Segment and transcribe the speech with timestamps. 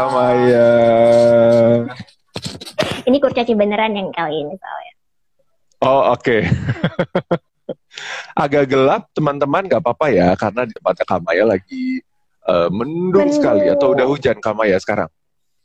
[0.00, 0.70] sama ya.
[3.04, 4.72] Ini kurcaci beneran yang kali ini, Pak.
[5.80, 6.24] Oh, oke.
[6.24, 6.40] Okay.
[8.44, 12.00] Agak gelap, teman-teman nggak apa-apa ya, karena di tempatnya Kamaya lagi
[12.48, 13.68] uh, mendung, mendung sekali.
[13.68, 15.08] Atau udah hujan Kamaya sekarang?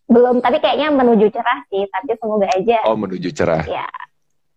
[0.08, 1.84] Belum, tapi kayaknya menuju cerah sih.
[1.88, 2.80] Tapi semoga aja.
[2.88, 3.63] Oh, menuju cerah.
[3.67, 3.88] Ya,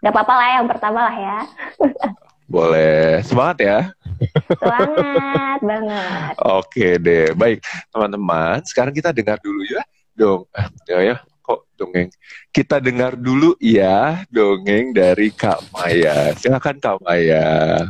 [0.02, 1.38] nggak apa-apa lah yang pertama lah ya.
[2.54, 3.78] Boleh, semangat ya.
[4.58, 6.32] Semangat banget.
[6.42, 8.62] Oke deh, baik teman-teman.
[8.66, 9.82] Sekarang kita dengar dulu ya,
[10.14, 10.46] dong.
[10.52, 12.10] Eh, ya ya, kok dongeng.
[12.50, 16.34] Kita dengar dulu ya dongeng dari Kak Maya.
[16.34, 17.86] Silakan Kak Maya.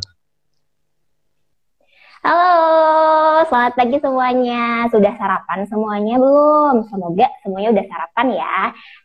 [3.48, 4.84] Selamat pagi semuanya.
[4.92, 6.84] Sudah sarapan semuanya belum?
[6.92, 8.58] Semoga semuanya udah sarapan ya.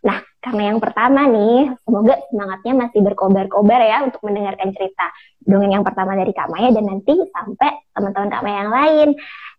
[0.03, 5.07] Nah, karena yang pertama nih, semoga semangatnya masih berkobar-kobar ya untuk mendengarkan cerita
[5.47, 9.09] dongeng yang pertama dari Kak Maya dan nanti sampai teman-teman Kak Maya yang lain.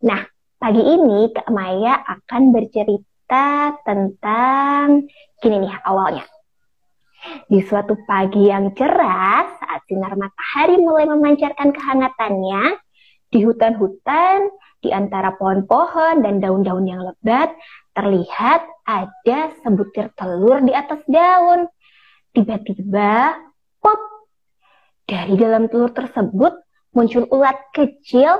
[0.04, 0.20] Nah,
[0.60, 5.08] pagi ini Kak Maya akan bercerita tentang
[5.40, 6.28] gini nih awalnya.
[7.48, 12.84] Di suatu pagi yang cerah, saat sinar matahari mulai memancarkan kehangatannya,
[13.34, 14.46] di hutan-hutan,
[14.84, 17.56] di antara pohon-pohon dan daun-daun yang lebat,
[17.96, 21.64] terlihat ada sebutir telur di atas daun.
[22.36, 23.40] Tiba-tiba,
[23.80, 24.00] pop!
[25.08, 26.52] Dari dalam telur tersebut
[26.92, 28.36] muncul ulat kecil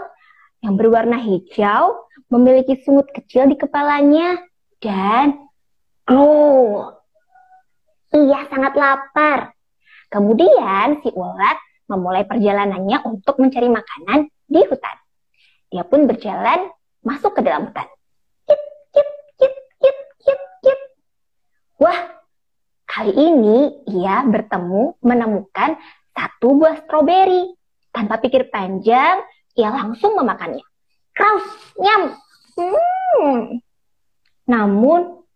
[0.61, 4.37] yang berwarna hijau, memiliki sungut kecil di kepalanya,
[4.85, 5.49] dan
[6.05, 6.93] glow.
[8.13, 9.57] Ia sangat lapar.
[10.13, 11.57] Kemudian si ulat
[11.89, 15.04] memulai perjalanannya untuk mencari makanan di hutan.
[15.75, 16.71] Dia pun berjalan
[17.03, 17.91] masuk ke dalam hutan.
[18.47, 18.63] Kip,
[18.95, 20.81] kip, kip, kip, kip, kip.
[21.83, 22.15] Wah,
[22.87, 25.75] kali ini ia bertemu menemukan
[26.15, 27.59] satu buah stroberi.
[27.91, 29.27] Tanpa pikir panjang,
[29.59, 30.63] ia langsung memakannya.
[31.11, 31.43] Kraus,
[31.75, 32.23] nyam.
[32.55, 33.59] Hmm.
[34.47, 35.27] Namun,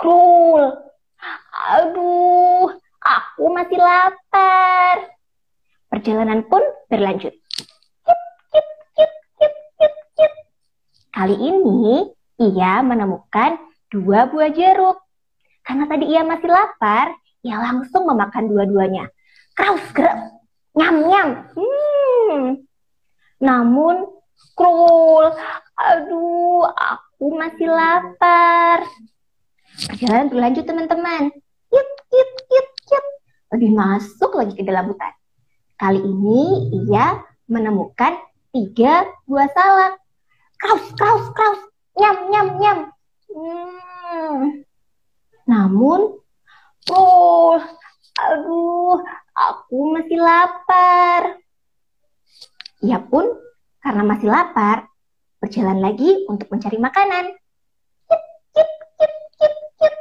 [0.00, 0.72] krul.
[1.68, 5.20] Aduh, aku masih lapar.
[5.92, 7.36] Perjalanan pun berlanjut.
[11.12, 12.08] Kali ini
[12.40, 13.60] ia menemukan
[13.92, 14.96] dua buah jeruk.
[15.60, 17.12] Karena tadi ia masih lapar,
[17.44, 19.12] ia langsung memakan dua-duanya.
[19.52, 20.32] Kraus, kraus,
[20.72, 21.28] nyam, nyam.
[21.52, 22.64] Hmm.
[23.44, 24.08] Namun,
[24.56, 25.36] krul,
[25.76, 28.88] aduh, aku masih lapar.
[29.92, 31.22] Perjalanan berlanjut teman-teman.
[31.68, 33.06] Yuk, yuk, yuk, yuk.
[33.52, 35.12] Lebih masuk lagi ke dalam hutan.
[35.76, 37.20] Kali ini ia
[37.52, 38.16] menemukan
[38.48, 40.01] tiga buah salak
[40.62, 41.60] kraus, kraus, kraus,
[41.98, 42.78] nyam, nyam, nyam.
[43.34, 44.62] Hmm.
[45.50, 46.22] Namun,
[46.94, 47.58] oh,
[48.14, 49.02] aduh,
[49.34, 51.42] aku masih lapar.
[52.86, 53.26] Ia pun
[53.82, 54.86] karena masih lapar,
[55.42, 57.34] berjalan lagi untuk mencari makanan.
[58.06, 58.22] Kip,
[58.54, 59.94] kip, kip, kip, kip.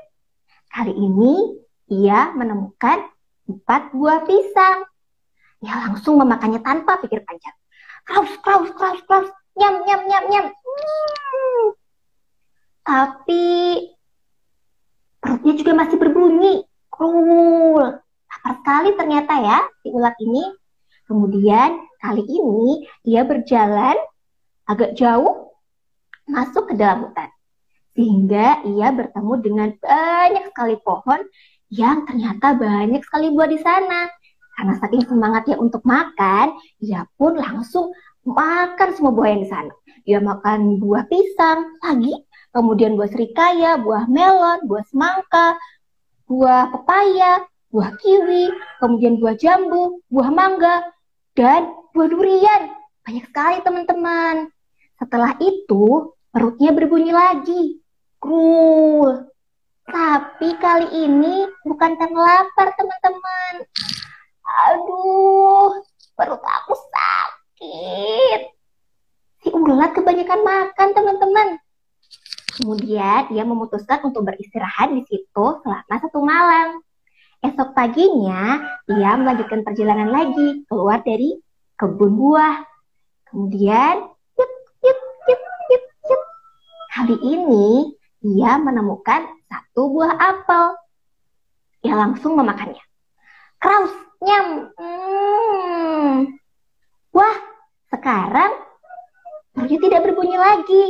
[0.69, 1.57] Kali ini
[1.89, 3.09] ia menemukan
[3.49, 4.85] empat buah pisang.
[5.65, 7.53] Ia langsung memakannya tanpa pikir panjang.
[8.05, 10.45] Kraus, kraus, kraus, kraus nyam nyam nyam nyam.
[12.81, 13.45] Tapi
[15.21, 16.53] perutnya juga masih berbunyi.
[16.91, 18.01] Cool
[18.31, 20.43] lapar sekali ternyata ya si ulat ini.
[21.05, 23.99] Kemudian kali ini dia berjalan
[24.65, 25.51] agak jauh
[26.25, 27.29] masuk ke dalam hutan.
[27.91, 31.19] Sehingga ia bertemu dengan banyak sekali pohon
[31.67, 34.07] yang ternyata banyak sekali buah di sana.
[34.55, 37.91] Karena saking semangatnya untuk makan, ia pun langsung
[38.25, 39.73] makan semua buah yang di sana.
[40.05, 42.13] Dia makan buah pisang pagi,
[42.53, 45.57] kemudian buah serikaya, buah melon, buah semangka,
[46.25, 48.49] buah pepaya, buah kiwi,
[48.81, 50.89] kemudian buah jambu, buah mangga,
[51.37, 52.73] dan buah durian.
[53.05, 54.49] Banyak sekali teman-teman.
[55.01, 57.81] Setelah itu, perutnya berbunyi lagi.
[58.21, 59.25] Krul.
[59.89, 63.53] Tapi kali ini bukan karena lapar teman-teman.
[64.45, 65.81] Aduh,
[66.13, 68.41] perut aku sakit sakit.
[69.41, 69.93] Si ulat
[70.91, 71.47] makan, teman-teman.
[72.51, 76.83] Kemudian ia memutuskan untuk beristirahat di situ selama satu malam.
[77.41, 81.39] Esok paginya, ia melanjutkan perjalanan lagi keluar dari
[81.79, 82.61] kebun buah.
[83.31, 84.03] Kemudian,
[84.37, 84.51] yuk,
[84.83, 85.41] yuk, yuk,
[85.71, 86.23] yuk, yuk.
[86.91, 90.75] Kali ini, ia menemukan satu buah apel.
[91.87, 92.83] Ia langsung memakannya.
[93.57, 94.69] Kraus, nyam.
[94.77, 96.37] Hmm.
[97.09, 97.37] Wah,
[97.89, 98.70] sekarang
[99.51, 100.85] perutnya tidak berbunyi lagi.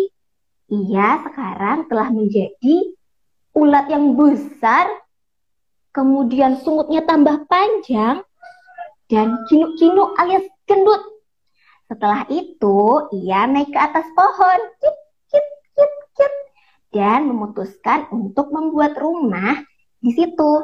[0.71, 2.95] Ia sekarang telah menjadi
[3.51, 4.87] ulat yang besar,
[5.91, 8.23] kemudian sungutnya tambah panjang,
[9.11, 11.03] dan kinuk-kinuk alias gendut.
[11.91, 14.97] Setelah itu, ia naik ke atas pohon, kip,
[15.27, 16.33] kip, kip, kip,
[16.95, 19.59] dan memutuskan untuk membuat rumah
[19.99, 20.63] di situ.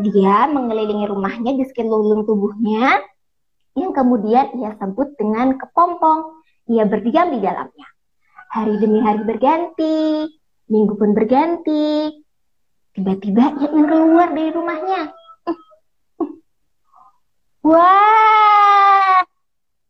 [0.00, 3.04] Dia mengelilingi rumahnya di sekeliling tubuhnya,
[3.76, 6.40] yang kemudian ia sebut dengan kepompong.
[6.66, 7.88] Ia berdiam di dalamnya.
[8.50, 10.26] Hari demi hari berganti,
[10.66, 12.10] minggu pun berganti.
[12.96, 15.02] Tiba-tiba ia ingin keluar dari rumahnya.
[17.66, 19.20] Wah,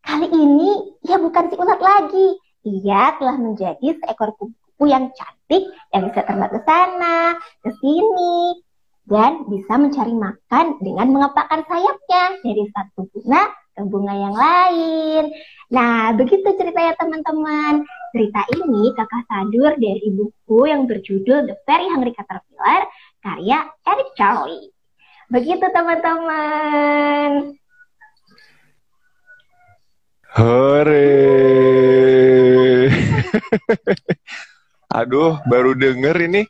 [0.02, 2.28] kali ini ia bukan si ulat lagi.
[2.67, 8.58] Ia telah menjadi seekor kupu-kupu yang cantik yang bisa terbang ke sana, ke sini,
[9.06, 13.43] dan bisa mencari makan dengan mengepakkan sayapnya dari satu bunga
[13.76, 15.25] ke bunga yang lain.
[15.66, 17.82] Nah, begitu ceritanya teman-teman.
[18.14, 22.86] Cerita ini kakak sadur dari buku yang berjudul The Very Hungry Caterpillar
[23.18, 24.70] karya Eric Charlie.
[25.26, 27.58] Begitu teman-teman.
[30.38, 31.10] Hore.
[35.02, 36.46] Aduh, baru denger ini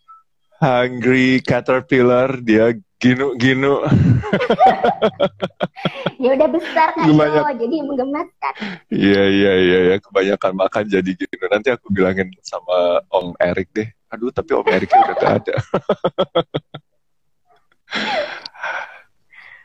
[0.60, 2.76] Hungry Caterpillar dia
[3.06, 3.75] ginu-ginu.
[6.23, 7.43] ya udah besar kan Banyak...
[7.62, 8.55] jadi menggemaskan.
[8.91, 11.44] Iya iya iya ya kebanyakan makan jadi ginu.
[11.47, 13.87] Nanti aku bilangin sama Om Erik deh.
[14.11, 15.55] Aduh tapi Om Eriknya udah gak ada.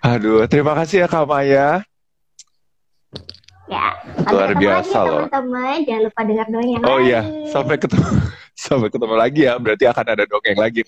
[0.14, 1.82] Aduh terima kasih ya Kak Maya.
[3.72, 3.96] Ya,
[4.28, 5.24] luar biasa lagi, loh.
[5.32, 7.24] Teman-teman, jangan lupa dengar dongeng Oh iya,
[7.56, 8.04] sampai ketemu
[8.68, 9.56] sampai ketemu lagi ya.
[9.56, 10.84] Berarti akan ada dongeng lagi.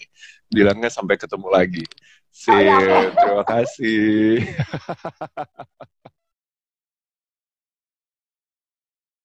[0.51, 1.87] Bilangnya sampai ketemu lagi.
[2.33, 4.41] Sip, terima kasih.